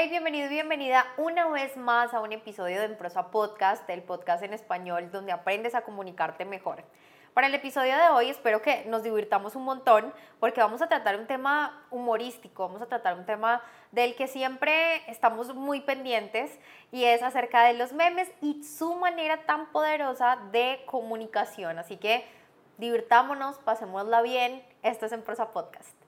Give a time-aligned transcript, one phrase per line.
[0.00, 4.44] Hey, bienvenido y bienvenida una vez más a un episodio de Emprosa Podcast, el podcast
[4.44, 6.84] en español donde aprendes a comunicarte mejor.
[7.34, 11.18] Para el episodio de hoy espero que nos divirtamos un montón porque vamos a tratar
[11.18, 16.56] un tema humorístico, vamos a tratar un tema del que siempre estamos muy pendientes
[16.92, 21.76] y es acerca de los memes y su manera tan poderosa de comunicación.
[21.76, 22.24] Así que
[22.76, 24.64] divirtámonos, pasémosla bien.
[24.84, 26.07] Esto es Emprosa Podcast.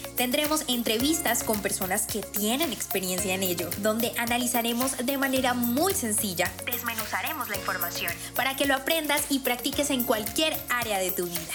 [0.15, 6.51] Tendremos entrevistas con personas que tienen experiencia en ello, donde analizaremos de manera muy sencilla,
[6.65, 11.53] desmenuzaremos la información para que lo aprendas y practiques en cualquier área de tu vida.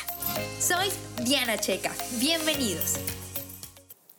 [0.58, 0.90] Soy
[1.22, 2.94] Diana Checa, bienvenidos.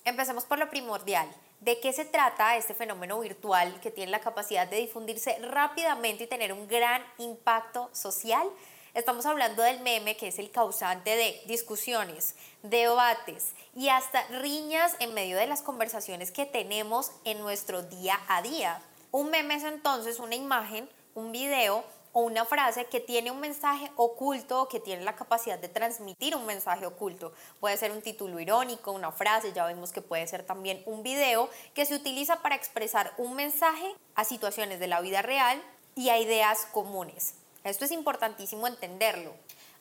[0.05, 1.27] Empecemos por lo primordial.
[1.59, 6.27] ¿De qué se trata este fenómeno virtual que tiene la capacidad de difundirse rápidamente y
[6.27, 8.47] tener un gran impacto social?
[8.97, 15.13] Estamos hablando del meme que es el causante de discusiones, debates y hasta riñas en
[15.13, 18.81] medio de las conversaciones que tenemos en nuestro día a día.
[19.11, 23.91] Un meme es entonces una imagen, un video o una frase que tiene un mensaje
[23.97, 27.33] oculto o que tiene la capacidad de transmitir un mensaje oculto.
[27.59, 31.51] Puede ser un título irónico, una frase, ya vimos que puede ser también un video
[31.75, 35.61] que se utiliza para expresar un mensaje a situaciones de la vida real
[35.93, 37.35] y a ideas comunes.
[37.67, 39.33] Esto es importantísimo entenderlo.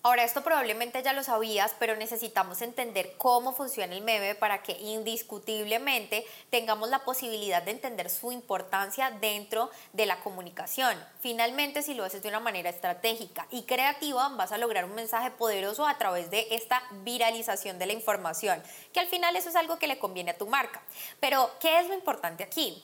[0.03, 4.73] Ahora, esto probablemente ya lo sabías, pero necesitamos entender cómo funciona el meme para que
[4.79, 10.97] indiscutiblemente tengamos la posibilidad de entender su importancia dentro de la comunicación.
[11.19, 15.33] Finalmente, si lo haces de una manera estratégica y creativa, vas a lograr un mensaje
[15.33, 19.79] poderoso a través de esta viralización de la información, que al final eso es algo
[19.79, 20.83] que le conviene a tu marca.
[21.19, 22.81] Pero, ¿qué es lo importante aquí?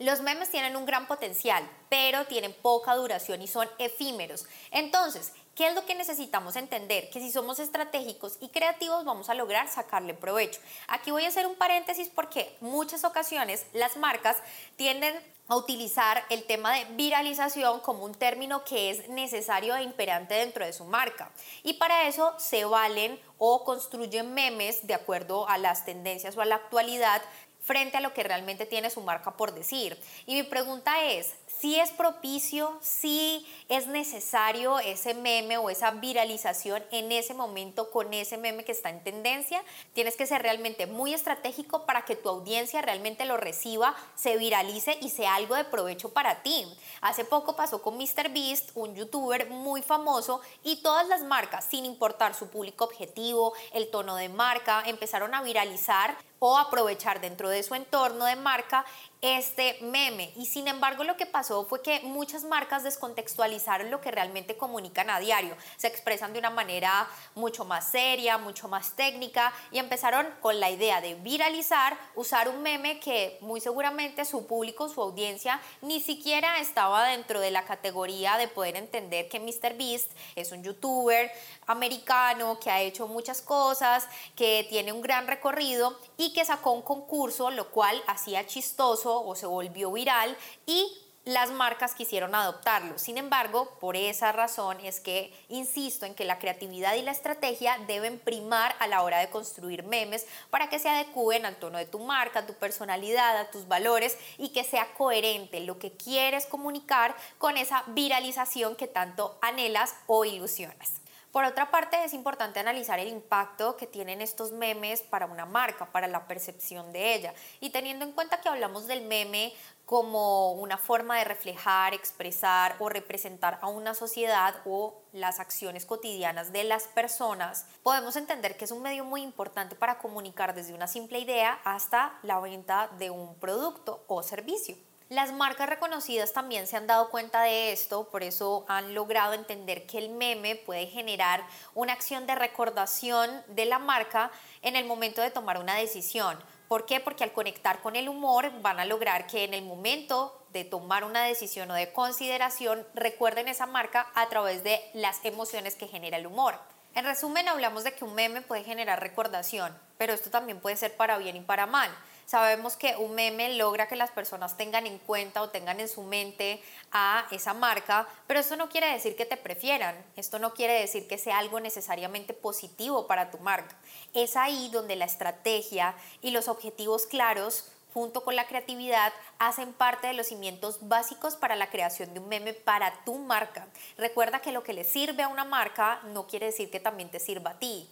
[0.00, 4.44] Los memes tienen un gran potencial, pero tienen poca duración y son efímeros.
[4.72, 7.10] Entonces, ¿qué es lo que necesitamos entender?
[7.10, 10.60] Que si somos estratégicos y creativos vamos a lograr sacarle provecho.
[10.88, 14.36] Aquí voy a hacer un paréntesis porque muchas ocasiones las marcas
[14.74, 15.14] tienden
[15.46, 20.64] a utilizar el tema de viralización como un término que es necesario e imperante dentro
[20.64, 21.30] de su marca.
[21.62, 26.46] Y para eso se valen o construyen memes de acuerdo a las tendencias o a
[26.46, 27.22] la actualidad
[27.64, 29.98] frente a lo que realmente tiene su marca por decir.
[30.26, 36.84] Y mi pregunta es, si es propicio, si es necesario ese meme o esa viralización
[36.90, 39.64] en ese momento con ese meme que está en tendencia,
[39.94, 44.98] tienes que ser realmente muy estratégico para que tu audiencia realmente lo reciba, se viralice
[45.00, 46.66] y sea algo de provecho para ti.
[47.00, 52.34] Hace poco pasó con MrBeast, un youtuber muy famoso, y todas las marcas, sin importar
[52.34, 56.14] su público objetivo, el tono de marca, empezaron a viralizar
[56.46, 58.84] o aprovechar dentro de su entorno de marca
[59.24, 60.32] este meme.
[60.36, 65.08] Y sin embargo lo que pasó fue que muchas marcas descontextualizaron lo que realmente comunican
[65.08, 65.56] a diario.
[65.78, 70.70] Se expresan de una manera mucho más seria, mucho más técnica y empezaron con la
[70.70, 76.58] idea de viralizar, usar un meme que muy seguramente su público, su audiencia, ni siquiera
[76.58, 81.32] estaba dentro de la categoría de poder entender que MrBeast es un youtuber
[81.66, 84.06] americano que ha hecho muchas cosas,
[84.36, 89.34] que tiene un gran recorrido y que sacó un concurso, lo cual hacía chistoso o
[89.34, 90.36] se volvió viral
[90.66, 90.90] y
[91.24, 92.98] las marcas quisieron adoptarlo.
[92.98, 97.78] Sin embargo, por esa razón es que insisto en que la creatividad y la estrategia
[97.86, 101.86] deben primar a la hora de construir memes para que se adecúen al tono de
[101.86, 106.46] tu marca, a tu personalidad, a tus valores y que sea coherente lo que quieres
[106.46, 111.03] comunicar con esa viralización que tanto anhelas o ilusionas.
[111.34, 115.90] Por otra parte, es importante analizar el impacto que tienen estos memes para una marca,
[115.90, 117.34] para la percepción de ella.
[117.58, 119.52] Y teniendo en cuenta que hablamos del meme
[119.84, 126.52] como una forma de reflejar, expresar o representar a una sociedad o las acciones cotidianas
[126.52, 130.86] de las personas, podemos entender que es un medio muy importante para comunicar desde una
[130.86, 134.76] simple idea hasta la venta de un producto o servicio.
[135.10, 139.86] Las marcas reconocidas también se han dado cuenta de esto, por eso han logrado entender
[139.86, 144.30] que el meme puede generar una acción de recordación de la marca
[144.62, 146.38] en el momento de tomar una decisión.
[146.68, 147.00] ¿Por qué?
[147.00, 151.04] Porque al conectar con el humor van a lograr que en el momento de tomar
[151.04, 156.16] una decisión o de consideración recuerden esa marca a través de las emociones que genera
[156.16, 156.58] el humor.
[156.94, 160.96] En resumen, hablamos de que un meme puede generar recordación, pero esto también puede ser
[160.96, 161.90] para bien y para mal.
[162.24, 166.02] Sabemos que un meme logra que las personas tengan en cuenta o tengan en su
[166.02, 166.62] mente
[166.92, 171.08] a esa marca, pero esto no quiere decir que te prefieran, esto no quiere decir
[171.08, 173.74] que sea algo necesariamente positivo para tu marca.
[174.14, 180.08] Es ahí donde la estrategia y los objetivos claros junto con la creatividad, hacen parte
[180.08, 183.68] de los cimientos básicos para la creación de un meme para tu marca.
[183.96, 187.20] Recuerda que lo que le sirve a una marca no quiere decir que también te
[187.20, 187.88] sirva a ti.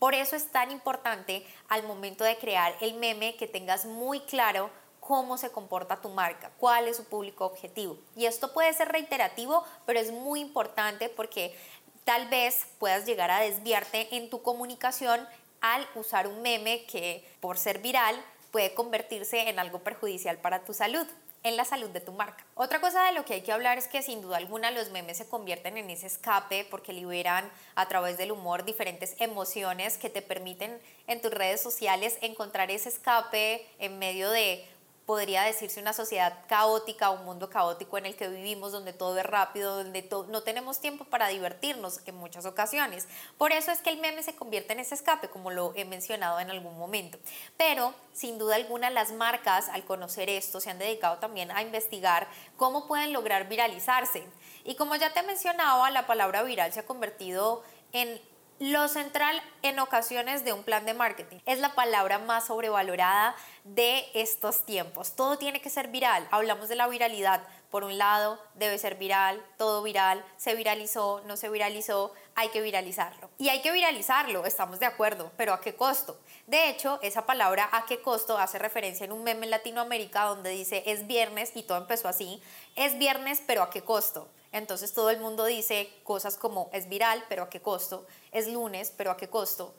[0.00, 4.70] Por eso es tan importante al momento de crear el meme que tengas muy claro
[4.98, 7.96] cómo se comporta tu marca, cuál es su público objetivo.
[8.16, 11.56] Y esto puede ser reiterativo, pero es muy importante porque
[12.02, 15.28] tal vez puedas llegar a desviarte en tu comunicación
[15.60, 18.20] al usar un meme que por ser viral
[18.54, 21.04] puede convertirse en algo perjudicial para tu salud
[21.42, 22.46] en la salud de tu marca.
[22.54, 25.16] Otra cosa de lo que hay que hablar es que sin duda alguna los memes
[25.16, 30.22] se convierten en ese escape porque liberan a través del humor diferentes emociones que te
[30.22, 34.64] permiten en tus redes sociales encontrar ese escape en medio de
[35.06, 39.26] podría decirse una sociedad caótica, un mundo caótico en el que vivimos, donde todo es
[39.26, 43.06] rápido, donde no tenemos tiempo para divertirnos en muchas ocasiones.
[43.36, 46.40] Por eso es que el meme se convierte en ese escape, como lo he mencionado
[46.40, 47.18] en algún momento.
[47.56, 52.28] Pero, sin duda alguna, las marcas, al conocer esto, se han dedicado también a investigar
[52.56, 54.26] cómo pueden lograr viralizarse.
[54.64, 57.62] Y como ya te mencionaba, la palabra viral se ha convertido
[57.92, 58.20] en
[58.60, 63.34] lo central en ocasiones de un plan de marketing es la palabra más sobrevalorada
[63.64, 65.16] de estos tiempos.
[65.16, 66.26] Todo tiene que ser viral.
[66.30, 67.42] Hablamos de la viralidad.
[67.74, 72.60] Por un lado, debe ser viral, todo viral, se viralizó, no se viralizó, hay que
[72.60, 73.30] viralizarlo.
[73.36, 76.16] Y hay que viralizarlo, estamos de acuerdo, pero ¿a qué costo?
[76.46, 78.38] De hecho, esa palabra ¿a qué costo?
[78.38, 82.40] hace referencia en un meme en Latinoamérica donde dice es viernes y todo empezó así.
[82.76, 84.28] Es viernes, pero ¿a qué costo?
[84.52, 88.92] Entonces todo el mundo dice cosas como es viral, pero a qué costo, es lunes,
[88.96, 89.74] pero a qué costo,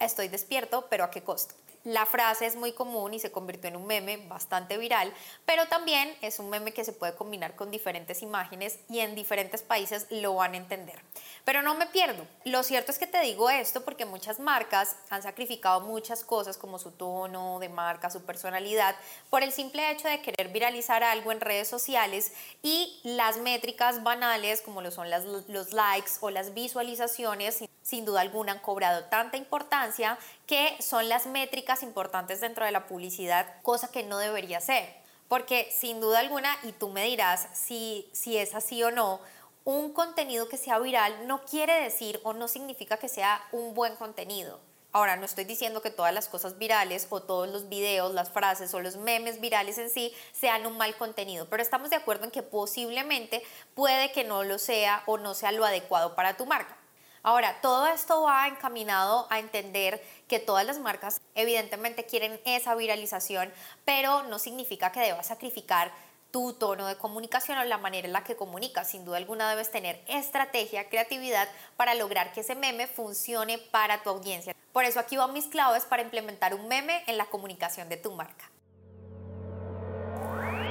[0.00, 1.54] estoy despierto, pero a qué costo.
[1.84, 5.12] La frase es muy común y se convirtió en un meme bastante viral,
[5.46, 9.62] pero también es un meme que se puede combinar con diferentes imágenes y en diferentes
[9.62, 11.00] países lo van a entender.
[11.44, 12.26] Pero no me pierdo.
[12.44, 16.78] Lo cierto es que te digo esto porque muchas marcas han sacrificado muchas cosas como
[16.78, 18.96] su tono de marca, su personalidad,
[19.30, 22.32] por el simple hecho de querer viralizar algo en redes sociales
[22.62, 28.52] y las métricas banales como lo son los likes o las visualizaciones sin duda alguna
[28.52, 34.02] han cobrado tanta importancia que son las métricas importantes dentro de la publicidad, cosa que
[34.02, 34.94] no debería ser.
[35.26, 39.20] Porque sin duda alguna, y tú me dirás si, si es así o no,
[39.64, 43.96] un contenido que sea viral no quiere decir o no significa que sea un buen
[43.96, 44.60] contenido.
[44.92, 48.72] Ahora, no estoy diciendo que todas las cosas virales o todos los videos, las frases
[48.74, 52.30] o los memes virales en sí sean un mal contenido, pero estamos de acuerdo en
[52.30, 53.42] que posiblemente
[53.74, 56.76] puede que no lo sea o no sea lo adecuado para tu marca.
[57.22, 63.52] Ahora, todo esto va encaminado a entender que todas las marcas evidentemente quieren esa viralización,
[63.84, 65.92] pero no significa que debas sacrificar
[66.30, 68.88] tu tono de comunicación o la manera en la que comunicas.
[68.88, 74.10] Sin duda alguna debes tener estrategia, creatividad para lograr que ese meme funcione para tu
[74.10, 74.54] audiencia.
[74.72, 78.12] Por eso aquí van mis claves para implementar un meme en la comunicación de tu
[78.12, 78.50] marca.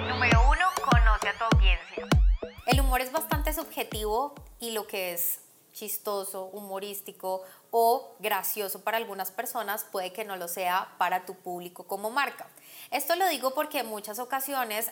[0.07, 2.07] Número uno, conoce a tu audiencia.
[2.67, 5.39] El humor es bastante subjetivo y lo que es
[5.77, 11.83] chistoso, humorístico o gracioso para algunas personas puede que no lo sea para tu público
[11.85, 12.49] como marca.
[12.89, 14.91] Esto lo digo porque en muchas ocasiones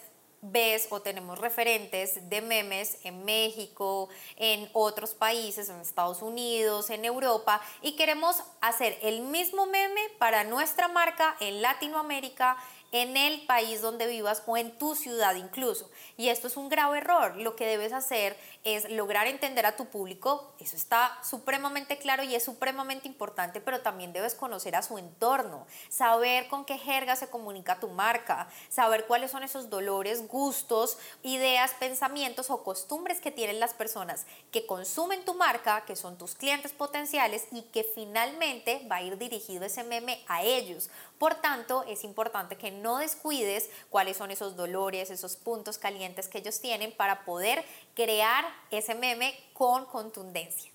[0.52, 7.04] ves o tenemos referentes de memes en México, en otros países, en Estados Unidos, en
[7.04, 12.58] Europa, y queremos hacer el mismo meme para nuestra marca en Latinoamérica,
[12.96, 15.90] en el país donde vivas o en tu ciudad incluso.
[16.16, 17.36] Y esto es un grave error.
[17.36, 22.36] Lo que debes hacer es lograr entender a tu público, eso está supremamente claro y
[22.36, 27.30] es supremamente importante, pero también debes conocer a su entorno, saber con qué jerga se
[27.30, 33.60] comunica tu marca, saber cuáles son esos dolores, gustos, ideas, pensamientos o costumbres que tienen
[33.60, 38.98] las personas que consumen tu marca, que son tus clientes potenciales y que finalmente va
[38.98, 40.90] a ir dirigido ese meme a ellos.
[41.18, 46.40] Por tanto, es importante que no descuides cuáles son esos dolores, esos puntos calientes que
[46.40, 47.64] ellos tienen para poder
[47.96, 50.75] crear ese meme con contundencia.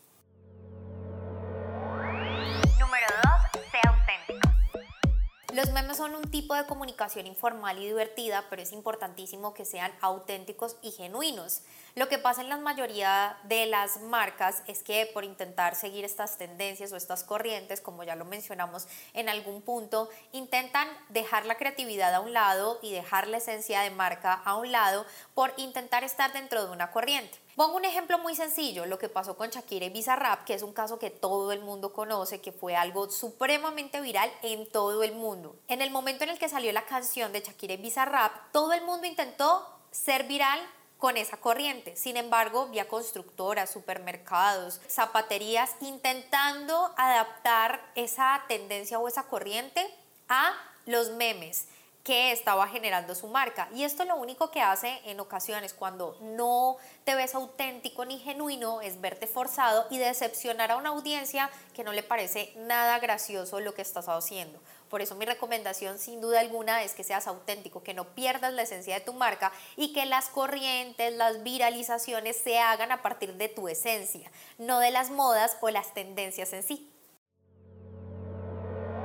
[5.61, 9.93] Los memes son un tipo de comunicación informal y divertida, pero es importantísimo que sean
[10.01, 11.61] auténticos y genuinos.
[11.97, 16.39] Lo que pasa en la mayoría de las marcas es que por intentar seguir estas
[16.39, 22.15] tendencias o estas corrientes, como ya lo mencionamos en algún punto, intentan dejar la creatividad
[22.15, 26.33] a un lado y dejar la esencia de marca a un lado por intentar estar
[26.33, 27.37] dentro de una corriente.
[27.57, 30.73] Pongo un ejemplo muy sencillo, lo que pasó con Shakira y Bizarrap, que es un
[30.73, 35.57] caso que todo el mundo conoce, que fue algo supremamente viral en todo el mundo.
[35.69, 38.83] En el momento en el que salió la canción de Shakira y Bizarrap, todo el
[38.83, 40.61] mundo intentó ser viral
[40.99, 41.97] con esa corriente.
[41.97, 49.85] Sin embargo, vía constructoras, supermercados, zapaterías, intentando adaptar esa tendencia o esa corriente
[50.29, 50.53] a
[50.87, 51.67] los memes
[52.11, 53.69] que estaba generando su marca.
[53.73, 58.81] Y esto lo único que hace en ocasiones cuando no te ves auténtico ni genuino
[58.81, 63.75] es verte forzado y decepcionar a una audiencia que no le parece nada gracioso lo
[63.75, 64.59] que estás haciendo.
[64.89, 68.63] Por eso mi recomendación sin duda alguna es que seas auténtico, que no pierdas la
[68.63, 73.49] esencia de tu marca y que las corrientes, las viralizaciones se hagan a partir de
[73.49, 76.93] tu esencia, no de las modas o las tendencias en sí.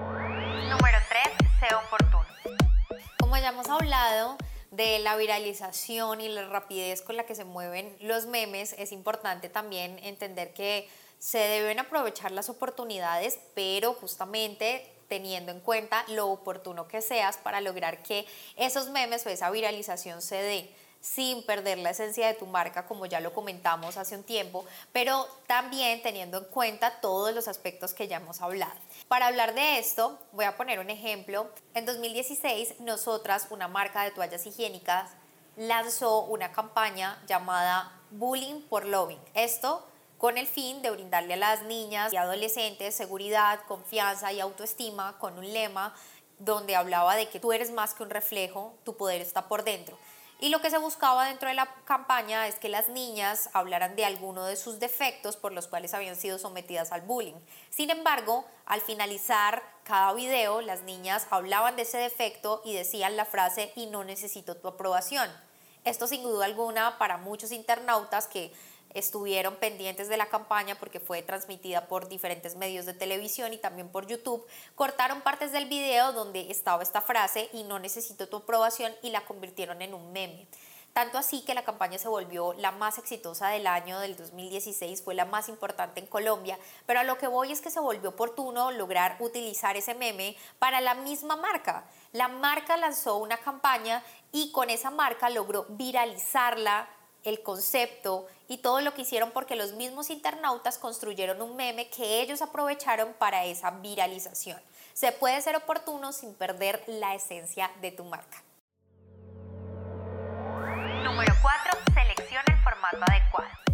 [0.08, 1.50] Número 3.
[1.60, 2.15] Sea oportuno
[3.38, 4.38] ya hemos hablado
[4.72, 9.50] de la viralización y la rapidez con la que se mueven los memes, es importante
[9.50, 10.90] también entender que
[11.20, 17.62] se deben aprovechar las oportunidades, pero justamente teniendo en cuenta lo oportuno que seas para
[17.62, 18.26] lograr que
[18.56, 20.76] esos memes o esa viralización se dé
[21.06, 25.28] sin perder la esencia de tu marca, como ya lo comentamos hace un tiempo, pero
[25.46, 28.74] también teniendo en cuenta todos los aspectos que ya hemos hablado.
[29.08, 31.48] Para hablar de esto, voy a poner un ejemplo.
[31.76, 35.12] En 2016, nosotras, una marca de toallas higiénicas,
[35.58, 39.22] lanzó una campaña llamada Bullying por Loving.
[39.36, 39.86] Esto
[40.18, 45.38] con el fin de brindarle a las niñas y adolescentes seguridad, confianza y autoestima con
[45.38, 45.94] un lema
[46.40, 49.98] donde hablaba de que tú eres más que un reflejo, tu poder está por dentro.
[50.40, 54.04] Y lo que se buscaba dentro de la campaña es que las niñas hablaran de
[54.04, 57.36] alguno de sus defectos por los cuales habían sido sometidas al bullying.
[57.70, 63.26] Sin embargo, al finalizar cada video, las niñas hablaban de ese defecto y decían la
[63.26, 65.32] frase y no necesito tu aprobación.
[65.86, 68.52] Esto sin duda alguna para muchos internautas que
[68.96, 73.90] estuvieron pendientes de la campaña porque fue transmitida por diferentes medios de televisión y también
[73.90, 78.94] por YouTube, cortaron partes del video donde estaba esta frase y no necesito tu aprobación
[79.04, 80.48] y la convirtieron en un meme.
[80.96, 85.14] Tanto así que la campaña se volvió la más exitosa del año del 2016, fue
[85.14, 88.72] la más importante en Colombia, pero a lo que voy es que se volvió oportuno
[88.72, 91.84] lograr utilizar ese meme para la misma marca.
[92.14, 96.88] La marca lanzó una campaña y con esa marca logró viralizarla
[97.26, 102.22] el concepto y todo lo que hicieron porque los mismos internautas construyeron un meme que
[102.22, 104.62] ellos aprovecharon para esa viralización.
[104.94, 108.44] Se puede ser oportuno sin perder la esencia de tu marca.
[111.04, 111.80] Número 4.
[111.94, 113.66] Selecciona el formato adecuado.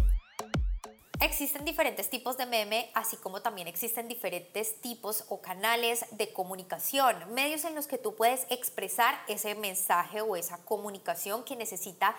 [1.20, 7.32] Existen diferentes tipos de meme, así como también existen diferentes tipos o canales de comunicación,
[7.32, 12.16] medios en los que tú puedes expresar ese mensaje o esa comunicación que necesita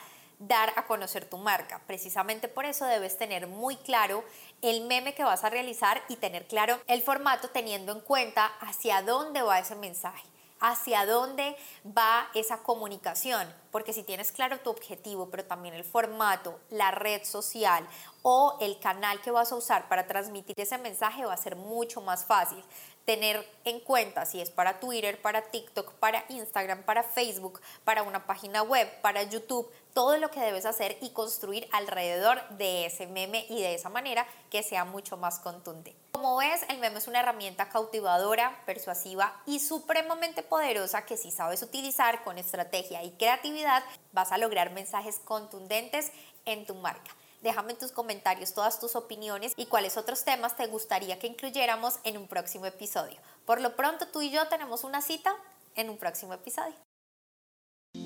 [0.47, 1.81] dar a conocer tu marca.
[1.87, 4.23] Precisamente por eso debes tener muy claro
[4.61, 9.01] el meme que vas a realizar y tener claro el formato teniendo en cuenta hacia
[9.01, 10.33] dónde va ese mensaje
[10.63, 16.57] hacia dónde va esa comunicación, porque si tienes claro tu objetivo, pero también el formato,
[16.69, 17.85] la red social
[18.21, 21.99] o el canal que vas a usar para transmitir ese mensaje va a ser mucho
[21.99, 22.63] más fácil
[23.05, 28.25] tener en cuenta si es para Twitter, para TikTok, para Instagram, para Facebook, para una
[28.25, 33.45] página web, para YouTube, todo lo que debes hacer y construir alrededor de ese meme
[33.49, 35.95] y de esa manera que sea mucho más contundente.
[36.11, 41.61] Como ves, el meme es una herramienta cautivadora, persuasiva y supremamente poderosa que si sabes
[41.61, 43.83] utilizar con estrategia y creatividad
[44.13, 46.11] vas a lograr mensajes contundentes
[46.45, 47.11] en tu marca.
[47.43, 51.99] Déjame en tus comentarios todas tus opiniones y cuáles otros temas te gustaría que incluyéramos
[52.05, 53.17] en un próximo episodio.
[53.45, 55.35] Por lo pronto, tú y yo tenemos una cita
[55.75, 56.73] en un próximo episodio.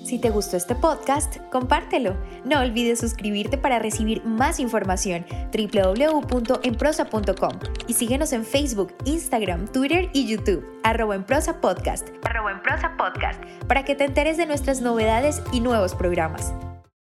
[0.03, 2.17] Si te gustó este podcast, compártelo.
[2.44, 10.27] No olvides suscribirte para recibir más información www.enprosa.com y síguenos en Facebook, Instagram, Twitter y
[10.27, 14.82] YouTube, arroba en prosa podcast, arroba en prosa podcast, para que te enteres de nuestras
[14.82, 16.51] novedades y nuevos programas.